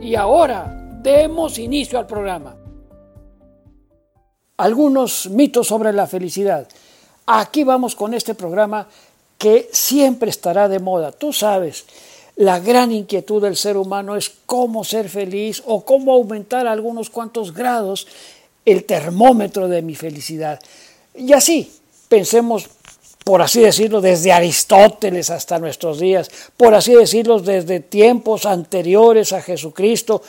[0.00, 2.56] Y ahora demos inicio al programa.
[4.56, 6.68] Algunos mitos sobre la felicidad.
[7.26, 8.88] Aquí vamos con este programa
[9.36, 11.12] que siempre estará de moda.
[11.12, 11.84] Tú sabes,
[12.36, 17.52] la gran inquietud del ser humano es cómo ser feliz o cómo aumentar algunos cuantos
[17.52, 18.06] grados
[18.64, 20.60] el termómetro de mi felicidad.
[21.14, 21.72] Y así,
[22.08, 22.68] pensemos
[23.24, 29.42] por así decirlo, desde Aristóteles hasta nuestros días, por así decirlo, desde tiempos anteriores a
[29.42, 30.22] Jesucristo,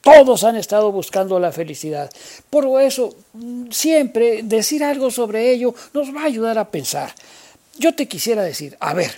[0.00, 2.10] todos han estado buscando la felicidad.
[2.48, 3.14] Por eso,
[3.70, 7.14] siempre decir algo sobre ello nos va a ayudar a pensar.
[7.78, 9.12] Yo te quisiera decir, a ver,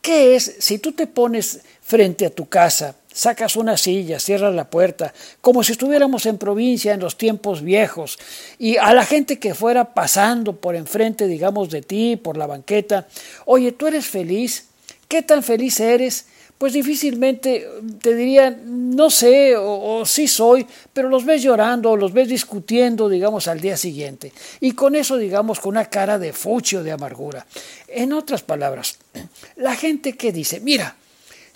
[0.00, 4.68] ¿qué es si tú te pones frente a tu casa Sacas una silla, cierras la
[4.68, 8.18] puerta, como si estuviéramos en provincia en los tiempos viejos,
[8.58, 13.08] y a la gente que fuera pasando por enfrente, digamos, de ti, por la banqueta,
[13.46, 14.66] oye, ¿tú eres feliz?
[15.08, 16.26] ¿Qué tan feliz eres?
[16.58, 17.66] Pues difícilmente
[18.02, 22.28] te dirían, no sé, o, o, sí soy, pero los ves llorando o los ves
[22.28, 24.30] discutiendo, digamos, al día siguiente.
[24.60, 27.46] Y con eso, digamos, con una cara de fucho, de amargura.
[27.88, 28.98] En otras palabras,
[29.56, 30.96] la gente que dice, mira,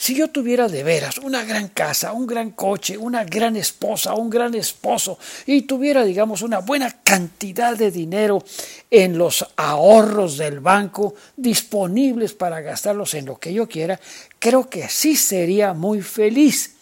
[0.00, 4.30] si yo tuviera de veras una gran casa, un gran coche, una gran esposa, un
[4.30, 8.42] gran esposo y tuviera, digamos, una buena cantidad de dinero
[8.90, 14.00] en los ahorros del banco disponibles para gastarlos en lo que yo quiera,
[14.38, 16.76] creo que sí sería muy feliz.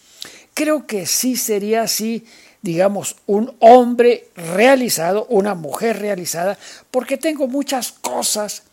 [0.53, 2.25] Creo que sí sería así
[2.61, 6.57] digamos, un hombre realizado, una mujer realizada,
[6.89, 8.63] porque tengo muchas cosas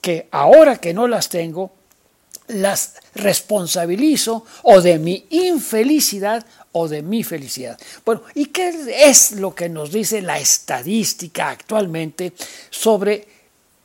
[0.00, 1.72] que ahora que no las tengo,
[2.48, 7.78] las responsabilizo o de mi infelicidad o de mi felicidad.
[8.04, 8.72] Bueno, ¿y qué
[9.08, 12.32] es lo que nos dice la estadística actualmente
[12.70, 13.26] sobre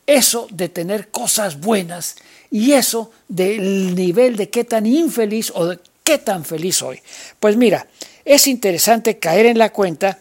[0.05, 2.15] eso de tener cosas buenas
[2.49, 6.99] y eso del nivel de qué tan infeliz o de qué tan feliz soy?
[7.39, 7.87] Pues mira,
[8.25, 10.19] es interesante caer en la cuenta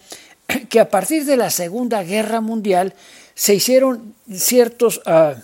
[0.69, 2.95] que a partir de la Segunda Guerra Mundial
[3.35, 5.01] se hicieron ciertos...
[5.07, 5.35] Ah,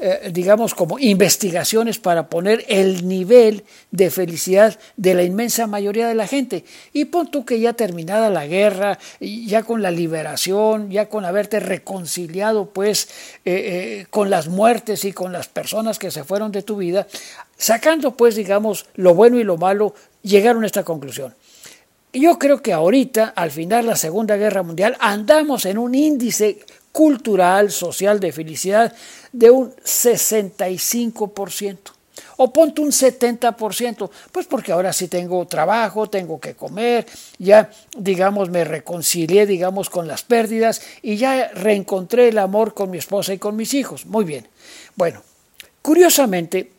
[0.00, 6.14] eh, digamos, como investigaciones para poner el nivel de felicidad de la inmensa mayoría de
[6.14, 6.64] la gente.
[6.92, 11.58] Y pon tú que ya terminada la guerra, ya con la liberación, ya con haberte
[11.58, 13.08] reconciliado pues
[13.44, 17.08] eh, eh, con las muertes y con las personas que se fueron de tu vida,
[17.56, 21.34] sacando pues digamos lo bueno y lo malo, llegaron a esta conclusión.
[22.12, 26.60] Yo creo que ahorita, al final de la Segunda Guerra Mundial, andamos en un índice
[26.98, 28.92] cultural, social de felicidad
[29.30, 31.78] de un 65%.
[32.38, 37.06] O ponte un 70%, pues porque ahora sí tengo trabajo, tengo que comer,
[37.38, 42.98] ya digamos me reconcilié digamos con las pérdidas y ya reencontré el amor con mi
[42.98, 44.04] esposa y con mis hijos.
[44.04, 44.48] Muy bien.
[44.96, 45.22] Bueno,
[45.82, 46.72] curiosamente,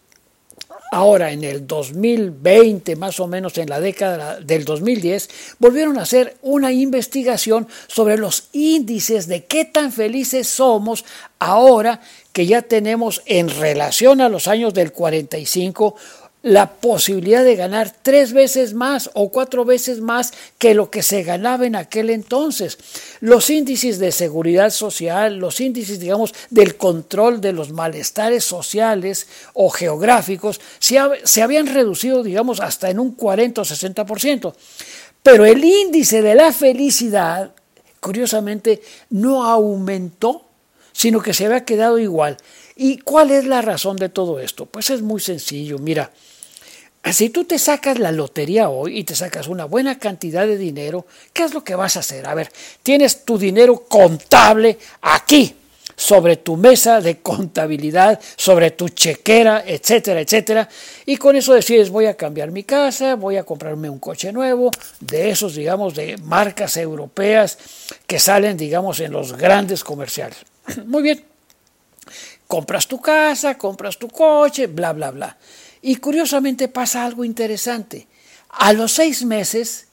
[0.91, 5.29] Ahora, en el 2020, más o menos en la década del 2010,
[5.59, 11.05] volvieron a hacer una investigación sobre los índices de qué tan felices somos
[11.37, 12.01] ahora
[12.33, 15.95] que ya tenemos en relación a los años del 45
[16.41, 21.23] la posibilidad de ganar tres veces más o cuatro veces más que lo que se
[21.23, 22.77] ganaba en aquel entonces.
[23.19, 29.69] Los índices de seguridad social, los índices, digamos, del control de los malestares sociales o
[29.69, 30.97] geográficos, se,
[31.41, 34.53] habían reducido, digamos, hasta en un 40 o 60%.
[35.21, 37.51] Pero el índice de la felicidad,
[37.99, 40.45] curiosamente, no aumentó,
[40.93, 42.37] sino que se había quedado igual.
[42.77, 44.65] ¿Y cuál es la razón de todo esto?
[44.65, 45.79] Pues es muy sencillo.
[45.79, 46.11] Mira,
[47.13, 51.05] si tú te sacas la lotería hoy y te sacas una buena cantidad de dinero,
[51.33, 52.27] ¿qué es lo que vas a hacer?
[52.27, 52.51] A ver,
[52.83, 55.55] tienes tu dinero contable aquí.
[55.99, 60.69] sobre tu mesa de contabilidad, sobre tu chequera, etcétera, etcétera.
[61.05, 64.71] Y con eso decides, voy a cambiar mi casa, voy a comprarme un coche nuevo,
[65.01, 67.57] de esos, digamos, de marcas europeas
[68.07, 70.37] que salen, digamos, en los grandes comerciales.
[70.85, 71.21] Muy bien,
[72.47, 75.37] compras tu casa, compras tu coche, bla, bla, bla.
[75.81, 78.07] Y curiosamente pasa algo interesante.
[78.49, 79.87] A los seis meses,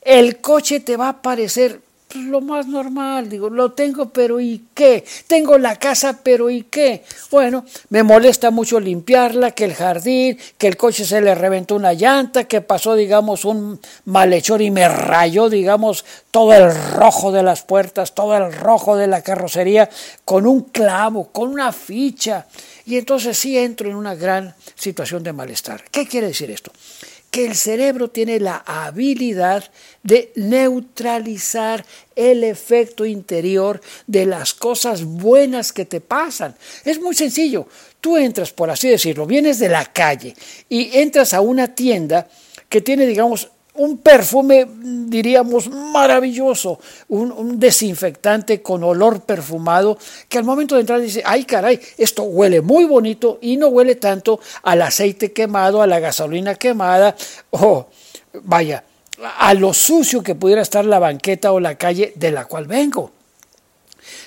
[0.00, 1.80] el coche te va a parecer
[2.14, 5.04] lo más normal, digo, lo tengo, pero ¿y qué?
[5.26, 7.04] Tengo la casa, pero ¿y qué?
[7.30, 11.92] Bueno, me molesta mucho limpiarla, que el jardín, que el coche se le reventó una
[11.92, 17.62] llanta, que pasó, digamos, un malhechor y me rayó, digamos, todo el rojo de las
[17.62, 19.88] puertas, todo el rojo de la carrocería,
[20.24, 22.46] con un clavo, con una ficha.
[22.86, 25.84] Y entonces sí entro en una gran situación de malestar.
[25.90, 26.72] ¿Qué quiere decir esto?
[27.32, 29.64] que el cerebro tiene la habilidad
[30.02, 31.82] de neutralizar
[32.14, 36.54] el efecto interior de las cosas buenas que te pasan.
[36.84, 37.66] Es muy sencillo.
[38.02, 40.36] Tú entras, por así decirlo, vienes de la calle
[40.68, 42.28] y entras a una tienda
[42.68, 44.66] que tiene, digamos, un perfume,
[45.06, 46.78] diríamos, maravilloso,
[47.08, 49.96] un, desinfectante con olor perfumado,
[50.28, 53.94] que al momento de entrar dice, ay caray, esto huele muy bonito y no huele
[53.94, 57.16] tanto al aceite quemado, a la gasolina quemada,
[57.50, 57.86] o
[58.42, 58.84] vaya,
[59.38, 63.10] a lo sucio que pudiera estar la banqueta o la calle de la cual vengo.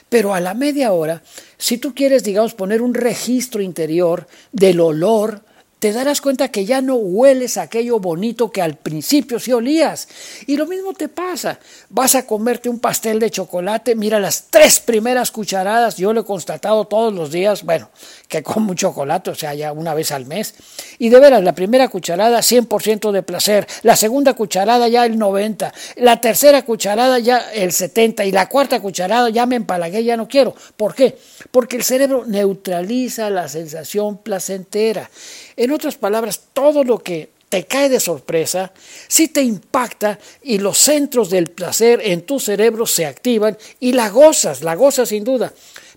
[0.09, 1.21] Pero a la media hora,
[1.57, 5.41] si tú quieres, digamos, poner un registro interior del olor,
[5.85, 10.07] te darás cuenta que ya no hueles aquello bonito que al principio sí olías.
[10.47, 11.59] Y lo mismo te pasa.
[11.89, 16.25] Vas a comerte un pastel de chocolate, mira las tres primeras cucharadas, yo lo he
[16.25, 17.91] constatado todos los días, bueno,
[18.27, 20.53] que como un chocolate, o sea, ya una vez al mes.
[20.99, 25.73] Y de veras, la primera cucharada 100% de placer, la segunda cucharada ya el 90,
[25.97, 30.27] la tercera cucharada ya el 70 y la cuarta cucharada ya me empalagué, ya no
[30.27, 30.55] quiero.
[30.77, 31.17] ¿Por qué?
[31.51, 35.09] Porque el cerebro neutraliza la sensación placentera.
[35.55, 38.71] En otras palabras, todo lo que te cae de sorpresa,
[39.07, 44.09] sí te impacta y los centros del placer en tu cerebro se activan y la
[44.09, 45.53] gozas, la gozas sin duda.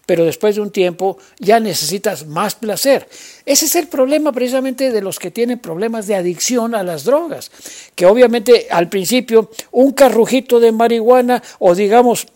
[0.08, 3.06] Pero después de un tiempo ya necesitas más placer.
[3.44, 7.50] Ese es el problema precisamente de los que tienen problemas de adicción a las drogas.
[7.94, 12.26] Que obviamente al principio un carrujito de marihuana o digamos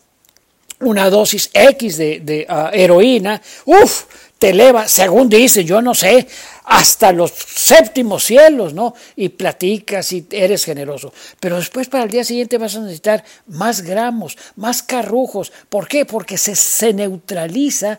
[0.80, 4.04] una dosis X de, ah, heroína, uff,
[4.38, 6.26] te eleva, según dice, yo no sé,
[6.64, 8.94] hasta los séptimos cielos, ¿no?
[9.16, 11.12] Y platicas y eres generoso.
[11.40, 15.52] Pero después para el día siguiente vas a necesitar más gramos, más carrujos.
[15.68, 16.04] ¿Por qué?
[16.04, 17.98] Porque se, se neutraliza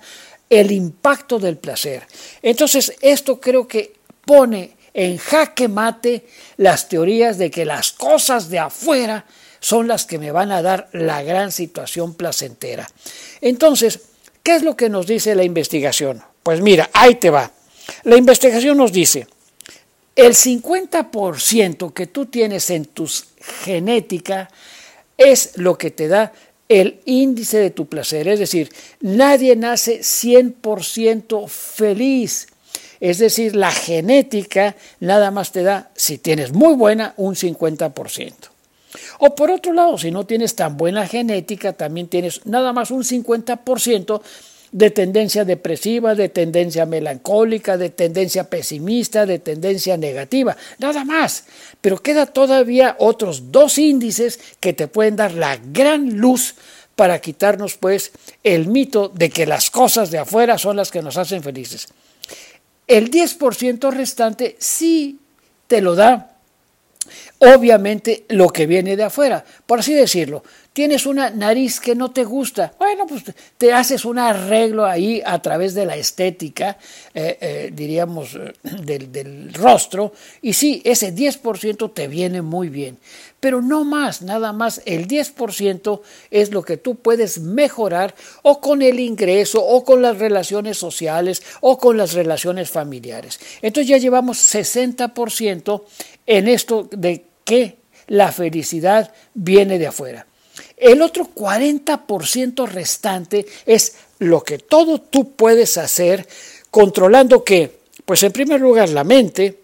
[0.50, 2.08] el impacto del placer.
[2.42, 3.94] Entonces, esto creo que
[4.26, 6.28] pone en jaque mate
[6.58, 9.26] las teorías de que las cosas de afuera
[9.60, 12.88] son las que me van a dar la gran situación placentera.
[13.42, 14.02] Entonces,
[14.44, 16.22] ¿qué es lo que nos dice la investigación?
[16.44, 17.52] Pues mira, ahí te va.
[18.04, 19.28] La investigación nos dice,
[20.16, 23.10] el 50% que tú tienes en tu
[23.64, 24.50] genética
[25.18, 26.34] es lo que te da
[26.70, 28.28] el índice de tu placer.
[28.28, 28.70] Es decir,
[29.02, 32.48] nadie nace 100% feliz.
[33.00, 38.34] Es decir, la genética nada más te da, si tienes muy buena, un 50%.
[39.20, 43.04] O por otro lado, si no tienes tan buena genética, también tienes nada más un
[43.04, 44.22] 50%
[44.74, 51.46] de tendencia depresiva, de tendencia melancólica, de tendencia pesimista, de tendencia negativa, nada más.
[51.80, 56.56] Pero queda todavía otros dos índices que te pueden dar la gran luz
[56.96, 58.12] para quitarnos pues
[58.44, 61.88] el mito de que las cosas de afuera son las que nos hacen felices.
[62.88, 65.20] El 10% restante sí
[65.68, 66.32] te lo da
[67.40, 70.44] obviamente lo que viene de afuera, por así decirlo
[70.74, 73.24] tienes una nariz que no te gusta, bueno, pues
[73.58, 76.78] te haces un arreglo ahí a través de la estética,
[77.14, 82.98] eh, eh, diríamos, eh, del, del, rostro, y sí, ese 10% te viene muy bien,
[83.40, 86.02] pero no más, nada más, el 10%
[86.32, 91.44] es lo que tú puedes mejorar o con el ingreso, o con las relaciones sociales,
[91.62, 93.40] o con las relaciones familiares.
[93.62, 95.84] Entonces ya llevamos 60%
[96.26, 97.78] en esto de que
[98.08, 100.26] la felicidad viene de afuera.
[100.84, 106.28] El otro 40% restante es lo que todo tú puedes hacer
[106.70, 109.60] controlando que, pues en primer lugar la mente,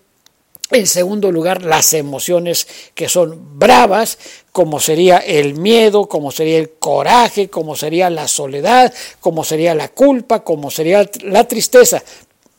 [0.71, 4.17] en segundo lugar, las emociones que son bravas,
[4.53, 9.89] como sería el miedo, como sería el coraje, como sería la soledad, como sería la
[9.89, 12.01] culpa, como sería la tristeza.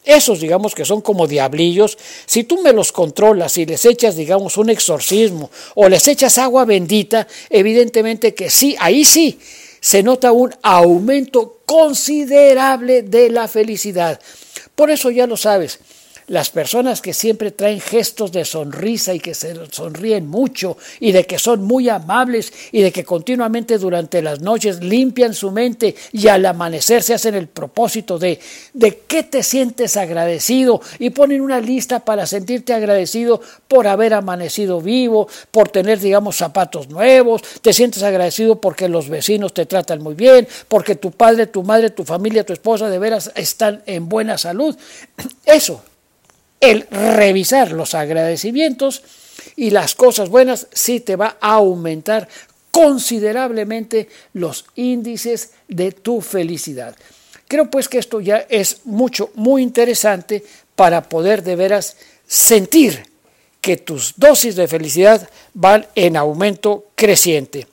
[0.05, 4.57] Esos, digamos, que son como diablillos, si tú me los controlas y les echas, digamos,
[4.57, 9.39] un exorcismo o les echas agua bendita, evidentemente que sí, ahí sí
[9.81, 14.21] se nota un aumento considerable de la felicidad.
[14.75, 15.81] Por eso ya lo sabes,
[16.31, 21.27] las personas que siempre traen gestos de sonrisa y que se sonríen mucho y de
[21.27, 26.29] que son muy amables y de que continuamente durante las noches limpian su mente y
[26.29, 28.39] al amanecer se hacen el propósito de
[28.75, 34.81] de qué te sientes agradecido y ponen una lista para sentirte agradecido por haber amanecido
[34.81, 40.15] vivo, por tener digamos zapatos nuevos, te sientes agradecido porque los vecinos te tratan muy
[40.15, 44.39] bien, porque tu padre, tu madre, tu familia, tu esposa de veras están en buena
[44.39, 44.77] salud.
[45.45, 45.83] Eso
[46.61, 49.03] el revisar los agradecimientos
[49.57, 52.29] y las cosas buenas sí te va a aumentar
[52.71, 56.95] considerablemente los índices de tu felicidad.
[57.49, 60.45] Creo pues que esto ya es mucho, muy interesante
[60.77, 63.11] para poder de veras sentir
[63.61, 67.67] que tus dosis de felicidad van en aumento creciente.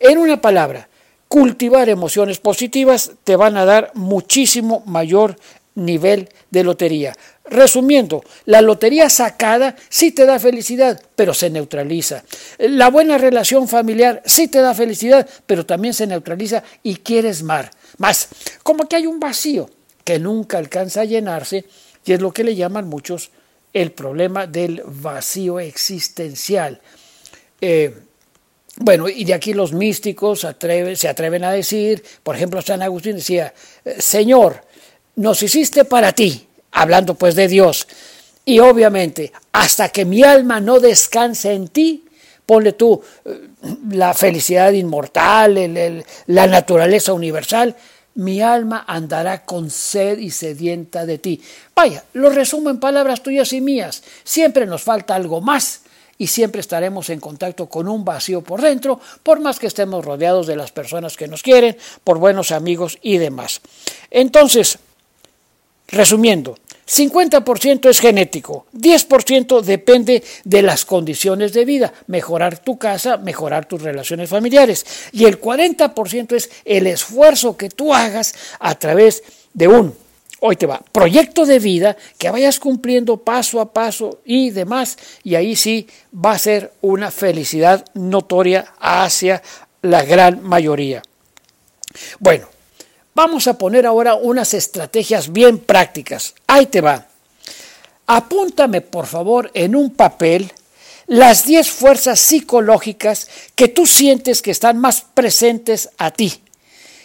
[0.00, 0.88] En una palabra,
[1.28, 5.36] cultivar emociones positivas te van a dar muchísimo mayor
[5.74, 7.14] nivel de lotería.
[7.44, 12.24] Resumiendo, la lotería sacada sí te da felicidad, pero se neutraliza.
[12.58, 17.70] La buena relación familiar sí te da felicidad, pero también se neutraliza y quieres más.
[17.98, 18.28] Más,
[18.62, 19.68] como que hay un vacío
[20.04, 21.64] que nunca alcanza a llenarse
[22.04, 23.30] y es lo que le llaman muchos
[23.72, 26.80] el problema del vacío existencial.
[27.60, 27.94] Eh,
[28.76, 33.54] bueno, y de aquí los místicos se atreven a decir, por ejemplo, San Agustín decía,
[33.98, 34.64] Señor,
[35.16, 37.86] nos hiciste para ti, hablando pues de Dios.
[38.44, 42.04] Y obviamente, hasta que mi alma no descanse en ti,
[42.44, 43.48] ponle tú eh,
[43.90, 47.74] la felicidad inmortal, la naturaleza universal,
[48.16, 51.40] mi alma andará con sed y sedienta de ti.
[51.74, 54.02] Vaya, lo resumo en palabras tuyas y mías.
[54.22, 55.80] Siempre nos falta algo más
[56.16, 60.46] y siempre estaremos en contacto con un vacío por dentro, por más que estemos rodeados
[60.46, 63.60] de las personas que nos quieren, por buenos amigos y demás.
[64.10, 64.78] Entonces,
[65.88, 73.66] resumiendo, 50% es genético, 10% depende de las condiciones de vida, mejorar tu casa, mejorar
[73.66, 79.22] tus relaciones familiares, y el 40% es el esfuerzo que tú hagas a través
[79.54, 79.94] de un,
[80.40, 85.36] hoy te va, proyecto de vida que vayas cumpliendo paso a paso y demás, y
[85.36, 89.42] ahí sí va a ser una felicidad notoria hacia
[89.80, 91.02] la gran mayoría.
[92.18, 92.48] Bueno,
[93.14, 96.34] Vamos a poner ahora unas estrategias bien prácticas.
[96.48, 97.06] Ahí te va.
[98.08, 100.52] Apúntame, por favor, en un papel
[101.06, 106.42] las 10 fuerzas psicológicas que tú sientes que están más presentes a ti.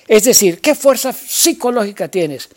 [0.08, 2.50] Es decir, ¿qué fuerza psicológica tienes?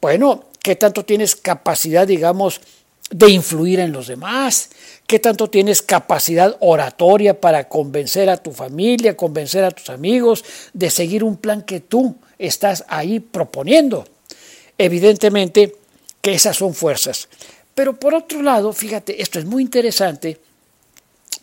[0.00, 2.62] Bueno, ¿qué tanto tienes capacidad, digamos,
[3.10, 4.70] de influir en los demás?
[5.06, 10.42] ¿Qué tanto tienes capacidad oratoria para convencer a tu familia, convencer a tus amigos
[10.72, 14.06] de seguir un plan que tú estás ahí proponiendo.
[14.78, 15.76] Evidentemente
[16.20, 17.28] que esas son fuerzas.
[17.74, 20.40] Pero por otro lado, fíjate, esto es muy interesante,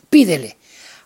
[0.10, 0.57] pídele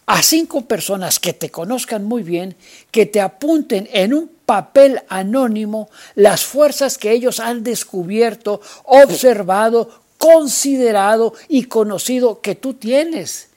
[0.06, 2.56] a cinco personas que te conozcan muy bien,
[2.92, 11.34] que te apunten en un papel anónimo las fuerzas que ellos han descubierto, observado, considerado
[11.48, 13.50] y conocido que tú tienes.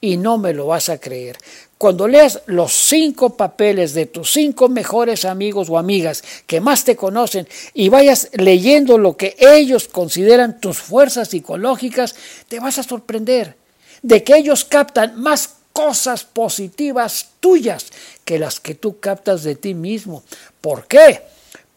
[0.00, 1.36] Y no me lo vas a creer.
[1.78, 6.96] Cuando leas los cinco papeles de tus cinco mejores amigos o amigas que más te
[6.96, 12.16] conocen y vayas leyendo lo que ellos consideran tus fuerzas psicológicas,
[12.48, 13.56] te vas a sorprender
[14.02, 17.86] de que ellos captan más cosas positivas tuyas
[18.24, 20.24] que las que tú captas de ti mismo.
[20.60, 21.22] ¿Por qué?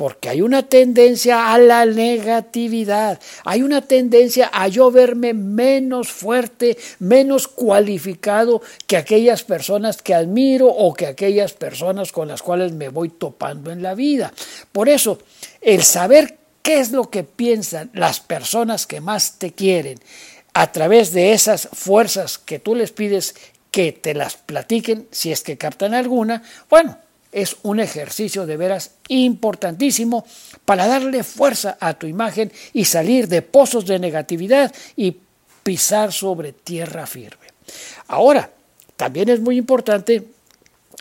[0.02, 6.76] Porque hay una tendencia a la negatividad, hay una tendencia a yo verme menos fuerte,
[6.98, 12.90] menos cualificado que aquellas personas que admiro o que aquellas personas con las cuales me
[12.90, 14.34] voy topando en la vida.
[14.72, 15.20] Por eso,
[15.62, 20.00] el saber qué es lo que piensan las personas que más te quieren
[20.56, 23.36] a través de esas fuerzas que tú les pides
[23.70, 26.42] que te las platiquen, si es que captan alguna,
[26.72, 26.98] bueno,
[27.32, 30.26] es un ejercicio de veras importantísimo
[30.66, 35.18] para darle fuerza a tu imagen y salir de pozos de negatividad y
[35.64, 37.48] pisar sobre tierra firme.
[38.08, 38.50] Ahora,
[38.96, 40.28] también es muy importante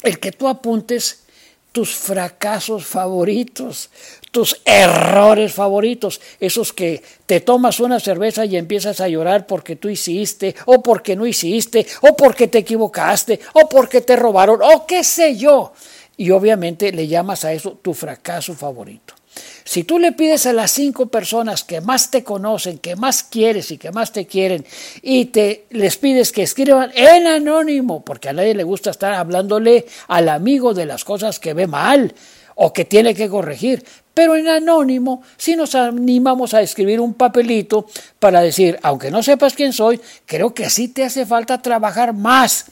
[0.02, 1.24] el que tú apuntes
[1.72, 3.90] tus fracasos favoritos,
[4.30, 9.88] tus errores favoritos, esos que te tomas una cerveza y empiezas a llorar porque tú
[9.88, 15.04] hiciste, o porque no hiciste, o porque te equivocaste, o porque te robaron, o qué
[15.04, 15.72] sé yo
[16.20, 19.14] y obviamente le llamas a eso tu fracaso favorito.
[19.64, 23.70] Si tú le pides a las cinco personas que más te conocen, que más quieres
[23.70, 24.66] y que más te quieren,
[25.00, 29.86] y te les pides que escriban en anónimo, porque a nadie le gusta estar hablándole
[30.08, 32.12] al amigo de las cosas que ve mal,
[32.54, 33.82] o que tiene que corregir.
[34.12, 37.86] Pero en anónimo sí nos animamos a escribir un papelito
[38.18, 42.66] para decir, aunque no sepas quién soy, creo que sí te hace falta trabajar más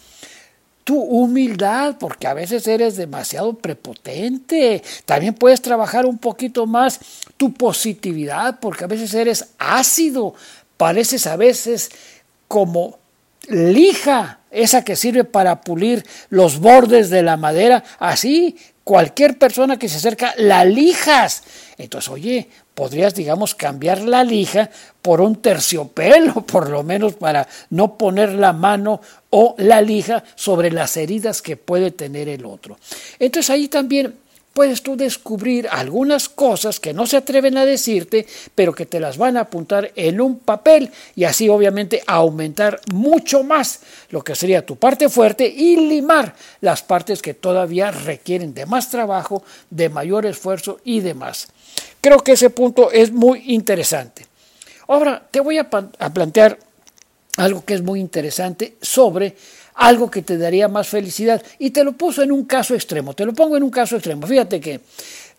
[0.89, 4.83] tu humildad, porque a veces eres demasiado prepotente.
[5.05, 6.99] También puedes trabajar un poquito más
[7.37, 10.33] tu positividad, porque a veces eres ácido,
[10.79, 11.91] pareces a veces
[12.49, 12.99] como
[13.49, 19.91] lija, esa que sirve para pulir los bordes de la madera, así cualquier persona que
[19.91, 21.43] se acerca la lijas.
[21.77, 24.71] Entonces, oye, podrías, digamos, cambiar la lija
[25.03, 30.71] por un terciopelo, por lo menos para no poner la mano o la lija sobre
[30.71, 32.79] las heridas que puede tener el otro.
[33.19, 34.15] Entonces ahí también
[34.59, 39.17] puedes tú descubrir algunas cosas que no se atreven a decirte, pero que te las
[39.17, 43.79] van a apuntar en un papel y así obviamente aumentar mucho más
[44.11, 48.91] lo que sería tu parte fuerte y limar las partes que todavía requieren de más
[48.91, 51.47] trabajo, de mayor esfuerzo y demás.
[52.01, 54.27] Creo que ese punto es muy interesante.
[54.89, 56.59] Ahora te voy a, plantear
[57.37, 59.37] algo que es muy interesante sobre
[59.79, 61.43] algo que te daría más felicidad.
[61.59, 64.27] Y te lo puso en un caso extremo, te lo pongo en un caso extremo.
[64.27, 64.81] Fíjate que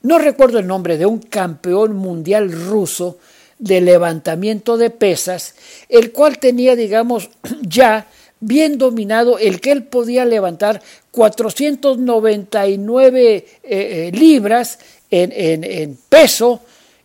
[0.01, 3.19] no recuerdo el nombre de un campeón mundial ruso
[3.59, 5.53] de levantamiento de pesas,
[5.89, 7.29] el cual tenía, digamos,
[7.61, 8.07] ya
[8.39, 10.81] bien dominado el que él podía levantar
[11.11, 14.79] 499 eh, eh, libras
[15.11, 16.61] en, en peso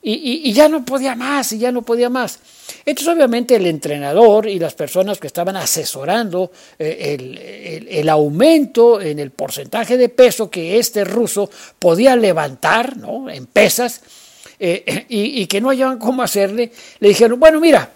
[0.06, 2.38] y, ya no podía más, y ya no podía más.
[2.84, 9.30] Entonces obviamente el entrenador y las personas que estaban asesorando eh, el, aumento en el
[9.30, 13.28] porcentaje de peso que este ruso podía levantar ¿no?
[13.30, 14.00] en pesas
[14.58, 17.90] eh, y, que no hallaban cómo hacerle, le dijeron, bueno, mira,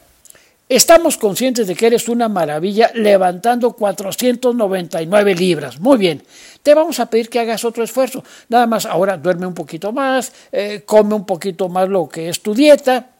[0.70, 5.80] Estamos conscientes de que eres una maravilla levantando 499 libras.
[5.80, 6.22] Muy bien,
[6.62, 8.22] te vamos a pedir que hagas otro esfuerzo.
[8.50, 12.42] Nada más ahora duerme un poquito más, eh, come un poquito más lo que es
[12.42, 13.12] tu dieta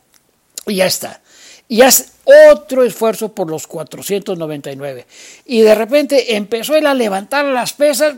[0.67, 1.23] y ya está.
[1.69, 2.13] Y haz
[2.51, 5.07] otro esfuerzo por los 499.
[5.47, 8.15] Y de repente empezó él a levantar las pesas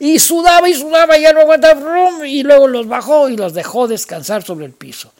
[0.00, 3.88] y sudaba y sudaba, y ya no aguantaba, y luego los bajó y los dejó
[3.88, 5.12] descansar sobre el piso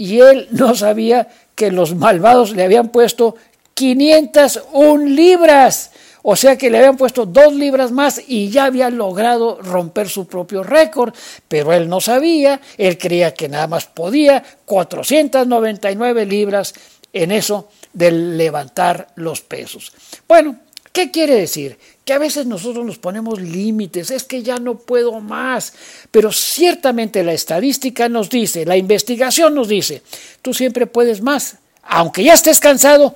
[0.00, 3.36] y él no sabía que los malvados le habían puesto
[3.74, 5.90] 501 libras.
[6.22, 10.26] O sea que le habían puesto dos libras más y ya había logrado romper su
[10.26, 11.14] propio récord,
[11.48, 16.74] pero él no sabía, él creía que nada más podía 499 libras
[17.12, 19.92] en eso de levantar los pesos.
[20.28, 20.56] Bueno,
[20.92, 21.78] ¿qué quiere decir?
[22.10, 25.74] que a veces nosotros nos ponemos límites, es que ya no puedo más,
[26.10, 30.02] pero ciertamente la estadística nos dice, la investigación nos dice,
[30.42, 33.14] tú siempre puedes más, aunque ya estés cansado,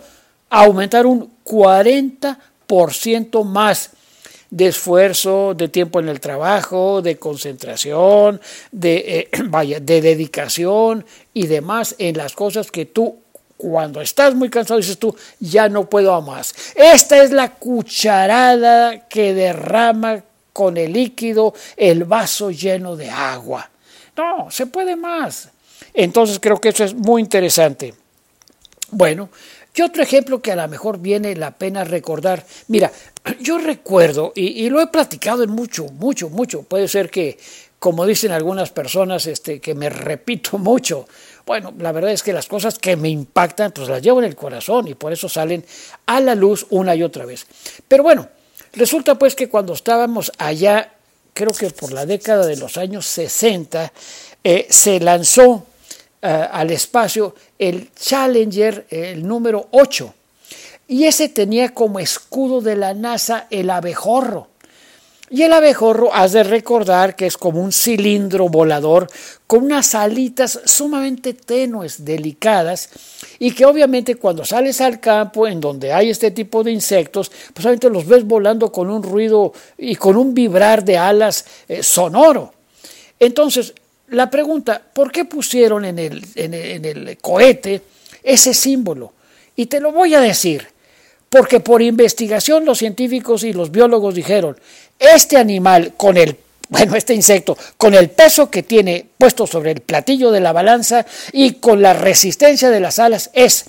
[0.49, 2.37] aumentar un 40%
[3.45, 3.91] más
[4.51, 11.47] de esfuerzo, de tiempo en el trabajo, de concentración, de, eh, vaya, de dedicación y
[11.47, 13.19] demás en las cosas que tú
[13.57, 16.55] cuando estás muy cansado dices tú, ya no puedo más.
[16.75, 20.23] Esta es la cucharada que derrama
[20.53, 23.71] con el líquido el vaso lleno de agua.
[24.17, 25.49] No, se puede más.
[25.93, 27.95] Entonces creo que eso es muy interesante.
[28.91, 29.31] Bueno,
[29.75, 32.45] y otro ejemplo que a lo mejor viene la pena recordar.
[32.69, 32.93] Mira,
[33.41, 36.63] yo recuerdo, y, lo he platicado en mucho, mucho, mucho.
[36.63, 37.37] Puede ser que,
[37.81, 41.09] como dicen algunas personas, este, que me repito mucho.
[41.45, 44.37] Bueno, la verdad es que las cosas que me impactan, pues las llevo en el
[44.37, 45.65] corazón y por eso salen
[46.07, 47.47] a la luz una y otra vez.
[47.89, 48.29] Pero bueno,
[48.73, 50.93] resulta pues que cuando estábamos allá,
[51.35, 53.93] creo que por la década de los años 60,
[54.45, 55.67] eh, se lanzó
[56.25, 60.15] al espacio el Challenger, el número 8.
[60.89, 64.49] Y ese tenía como escudo de la NASA el abejorro.
[65.31, 69.09] Y el abejorro, has de recordar que es como un cilindro volador
[69.47, 72.91] con unas alitas sumamente tenues, delicadas,
[73.39, 77.65] y que obviamente cuando sales al campo en donde hay este tipo de insectos, pues
[77.65, 82.53] obviamente los ves volando con un ruido y con un vibrar de alas eh, sonoro.
[83.19, 83.73] Entonces,
[84.09, 87.83] la pregunta, ¿por qué pusieron en el, en el cohete
[88.23, 89.13] ese símbolo?
[89.57, 90.67] Y te lo voy a decir
[91.29, 94.57] porque por investigación los científicos y los biólogos dijeron,
[94.99, 96.37] este animal con el
[96.69, 101.05] bueno, este insecto, con el peso que tiene puesto sobre el platillo de la balanza
[101.33, 103.67] y con la resistencia de las alas, es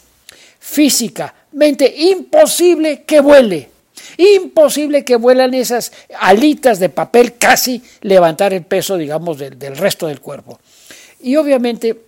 [0.60, 3.69] físicamente imposible que vuele.
[4.17, 10.08] Imposible que vuelan esas alitas de papel, casi levantar el peso, digamos, del, del resto
[10.08, 10.60] del cuerpo.
[11.21, 11.99] Y obviamente,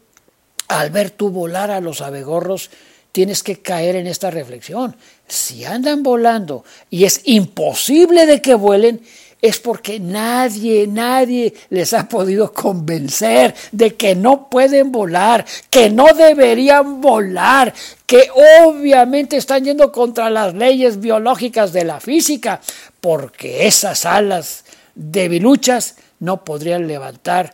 [0.68, 2.70] al ver tú volar a los abegorros,
[3.12, 4.96] tienes que caer en esta reflexión.
[5.28, 9.02] Si andan volando y es imposible de que vuelen,
[9.42, 16.14] es porque nadie, nadie les ha podido convencer de que no pueden volar, que no
[16.14, 17.74] deberían volar,
[18.06, 18.30] que
[18.66, 22.62] obviamente están yendo contra las leyes biológicas de la física,
[23.00, 27.54] porque esas alas debiluchas no podrían levantar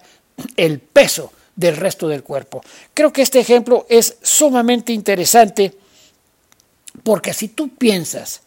[0.56, 2.64] el peso del resto del cuerpo.
[2.94, 5.74] Creo que este ejemplo es sumamente interesante
[7.04, 8.42] porque si tú piensas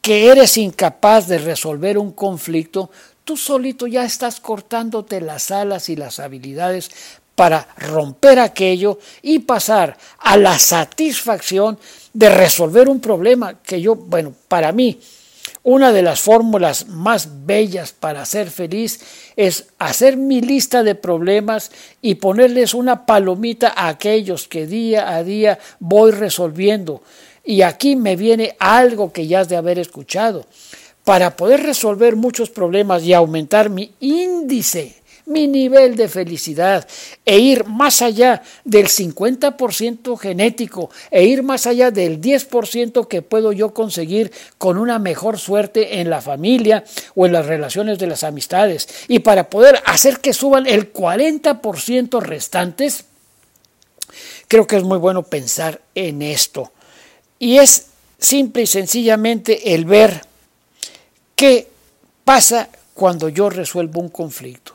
[0.00, 2.90] que eres incapaz de resolver un conflicto,
[3.24, 6.90] tú solito ya estás cortándote las alas y las habilidades
[7.34, 11.78] para romper aquello y pasar a la satisfacción
[12.12, 15.00] de resolver un problema que yo, bueno, para mí,
[15.62, 19.00] una de las fórmulas más bellas para ser feliz
[19.36, 25.22] es hacer mi lista de problemas y ponerles una palomita a aquellos que día a
[25.22, 27.02] día voy resolviendo.
[27.44, 30.46] Y aquí me viene algo que ya has de haber escuchado.
[31.04, 35.00] Para poder resolver muchos problemas y aumentar mi índice,
[35.30, 36.86] mi nivel de felicidad,
[37.24, 43.52] e ir más allá del 50% genético, e ir más allá del 10% que puedo
[43.52, 48.24] yo conseguir con una mejor suerte en la familia o en las relaciones de las
[48.24, 53.04] amistades, y para poder hacer que suban el 40% restantes,
[54.48, 56.72] creo que es muy bueno pensar en esto.
[57.40, 57.86] Y es
[58.18, 60.20] simple y sencillamente el ver
[61.34, 61.68] qué
[62.22, 64.74] pasa cuando yo resuelvo un conflicto.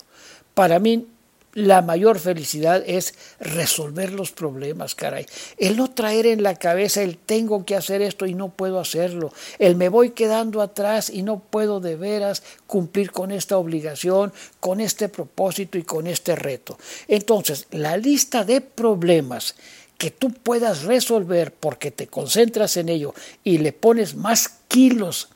[0.56, 1.06] Para mí
[1.54, 5.28] la mayor felicidad es resolver los problemas, caray.
[5.58, 9.32] El no traer en la cabeza el tengo que hacer esto y no puedo hacerlo.
[9.60, 14.82] El me voy quedando atrás y no puedo de veras cumplir con esta obligación, con
[14.82, 16.80] este propósito y con este reto.
[17.08, 19.56] Entonces, la lista de problemas
[19.98, 25.30] que tú puedas resolver porque te concentras en ello y le pones más kilos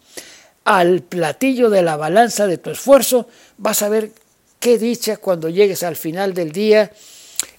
[0.66, 4.12] al platillo de la balanza de tu esfuerzo, vas a ver
[4.60, 6.92] qué dicha cuando llegues al final del día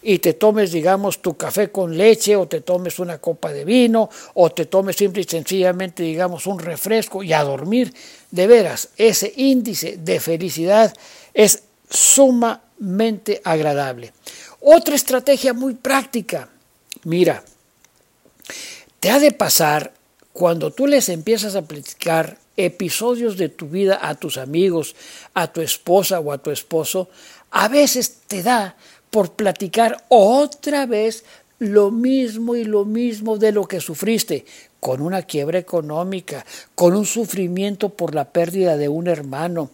[0.02, 4.10] y te tomes, digamos, tu café con leche o te tomes una copa de vino
[4.34, 7.92] o te tomes simple y sencillamente, digamos, un refresco y a dormir.
[8.30, 10.94] De veras, ese índice de felicidad
[11.32, 14.12] es sumamente agradable.
[14.60, 16.48] Otra estrategia muy práctica
[17.04, 17.42] Mira,
[19.00, 19.92] te ha de pasar
[20.32, 24.94] cuando tú les empiezas a platicar episodios de tu vida a tus amigos,
[25.34, 27.08] a tu esposa o a tu esposo,
[27.50, 28.76] a veces te da
[29.10, 31.24] por platicar otra vez
[31.58, 34.44] lo mismo y lo mismo de lo que sufriste,
[34.78, 39.70] con una quiebra económica, con un sufrimiento por la pérdida de un hermano,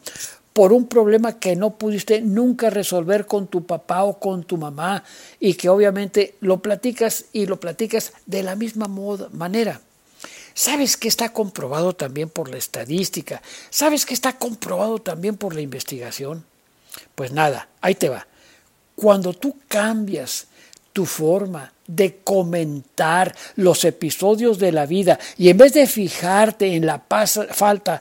[0.57, 5.05] por un problema que no pudiste nunca resolver con tu papá o con tu mamá
[5.39, 9.83] y que obviamente lo platicas y lo platicas de la misma manera.
[10.55, 13.43] ¿Sabes que está comprobado también por la estadística?
[13.69, 16.43] ¿Sabes que está comprobado también por la investigación?
[17.15, 18.27] Pues nada, ahí te va.
[18.95, 20.47] Cuando tú cambias
[20.95, 26.87] tu forma de comentar los episodios de la vida y en vez de fijarte en
[26.87, 27.05] la
[27.51, 28.01] falta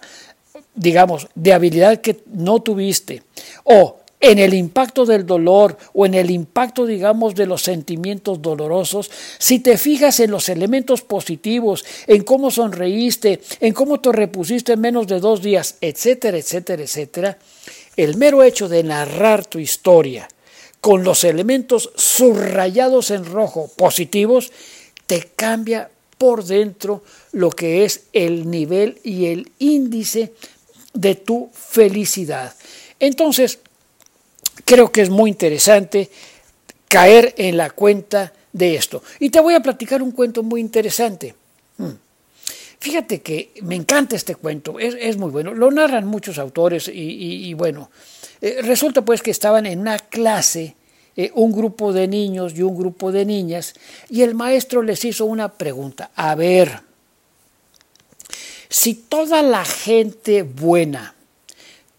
[0.76, 3.24] digamos, de habilidad que no tuviste,
[3.64, 9.12] o en el impacto del dolor o en el impacto, digamos, de los sentimientos dolorosos,
[9.38, 14.82] si te fijas en los elementos positivos, en cómo sonreíste, en cómo te repusiste en
[14.82, 17.38] menos de dos días, etcétera, etcétera, etcétera,
[17.98, 20.28] el mero hecho de narrar tu historia
[20.82, 24.52] con los elementos subrayados en rojo positivos,
[25.08, 30.34] te cambia por dentro lo que es el nivel y el índice
[30.96, 32.54] de tu felicidad.
[33.00, 33.60] Entonces,
[34.64, 36.10] creo que es muy interesante
[36.90, 39.04] caer en la cuenta de esto.
[39.20, 41.36] Y te voy a platicar un cuento muy interesante.
[41.78, 41.92] Hmm.
[42.80, 45.54] Fíjate que me encanta este cuento, es, muy bueno.
[45.54, 47.90] Lo narran muchos autores y, bueno,
[48.42, 50.76] eh, resulta pues que estaban en una clase
[51.18, 53.74] eh, un grupo de niños y un grupo de niñas
[54.10, 56.12] y el maestro les hizo una pregunta.
[56.16, 56.82] A ver,
[58.76, 61.16] si toda la gente buena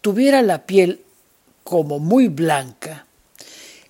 [0.02, 1.00] tuviera la piel
[1.64, 3.06] como muy blanca,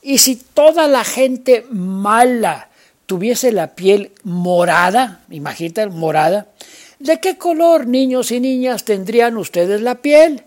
[0.03, 2.70] y si toda la gente mala
[3.07, 6.46] tuviese la piel morada, imagínate, morada,
[7.01, 10.44] ¿de qué color, niños y niñas, tendrían ustedes la piel?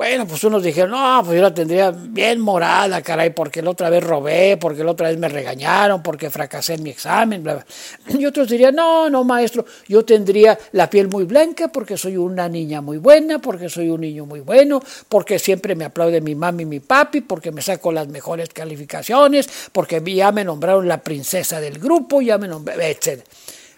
[0.00, 3.90] Bueno, pues unos dijeron, no, pues yo la tendría bien morada, caray, porque la otra
[3.90, 7.66] vez robé, porque la otra vez me regañaron, porque fracasé en mi examen, bla, bla.
[8.18, 12.48] Y otros dirían, no, no, maestro, yo tendría la piel muy blanca porque soy una
[12.48, 16.62] niña muy buena, porque soy un niño muy bueno, porque siempre me aplaude mi mami
[16.62, 21.60] y mi papi, porque me saco las mejores calificaciones, porque ya me nombraron la princesa
[21.60, 23.22] del grupo, ya me nombraron, etc.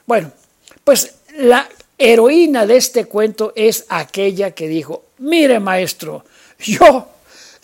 [0.07, 0.31] Bueno,
[0.85, 1.67] pues la
[2.03, 6.25] heroína de este cuento es aquella que dijo, mire maestro,
[6.59, 7.09] Yo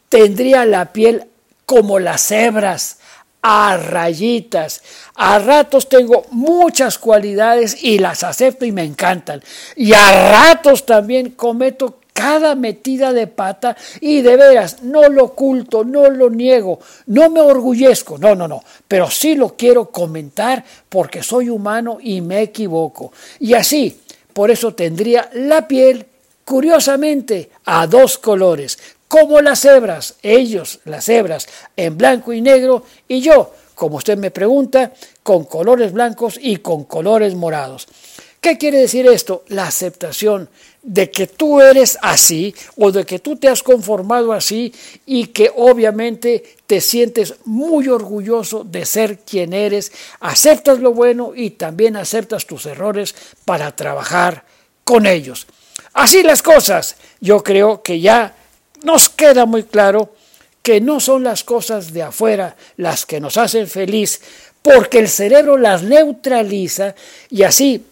[0.09, 1.25] tendría la piel
[1.65, 2.99] como las cebras,
[3.43, 4.83] a rayitas.
[5.15, 9.43] A ratos tengo muchas cualidades y las acepto y me encantan.
[9.77, 15.85] Y a ratos también cometo cada metida de pata y de veras no lo oculto,
[15.85, 21.23] no lo niego, no me orgullezco, no, no, no, pero sí lo quiero comentar porque
[21.23, 23.13] soy humano y me equivoco.
[23.39, 24.01] Y así,
[24.39, 26.07] por eso tendría la piel,
[26.45, 33.21] curiosamente, a dos colores, como las cebras, ellos, las cebras, en blanco y negro, y
[33.21, 34.93] yo, como usted me pregunta,
[35.25, 37.89] con colores blancos y con colores morados.
[38.41, 39.43] ¿Qué quiere decir esto?
[39.49, 40.49] La aceptación
[40.83, 44.73] de que tú eres así o de que tú te has conformado así
[45.07, 51.51] y que obviamente te sientes muy orgulloso de ser quien eres, aceptas lo bueno y
[51.51, 53.15] también aceptas tus errores
[53.45, 54.45] para trabajar
[54.85, 55.47] con ellos.
[55.93, 58.35] Así las cosas, yo creo que ya
[58.85, 60.15] nos queda muy claro
[60.63, 64.21] que no son las cosas de afuera las que nos hacen feliz,
[64.63, 66.95] porque el cerebro las neutraliza
[67.31, 67.85] y así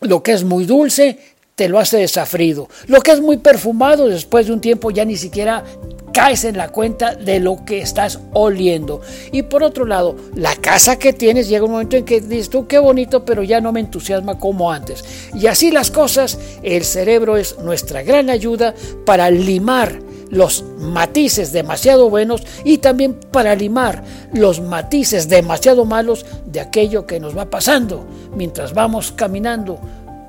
[0.00, 2.68] lo que es muy dulce te lo hace desafrido.
[2.86, 5.64] Lo que es muy perfumado después de un tiempo ya ni siquiera
[6.12, 9.00] caes en la cuenta de lo que estás oliendo.
[9.32, 12.66] Y por otro lado, la casa que tienes llega un momento en que dices tú
[12.66, 15.04] qué bonito, pero ya no me entusiasma como antes.
[15.34, 22.10] Y así las cosas, el cerebro es nuestra gran ayuda para limar los matices demasiado
[22.10, 28.04] buenos y también para limar los matices demasiado malos de aquello que nos va pasando
[28.34, 29.78] mientras vamos caminando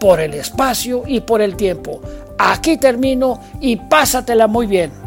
[0.06, 2.00] por el espacio y por el tiempo.
[2.38, 5.05] Aquí termino y pásatela muy bien.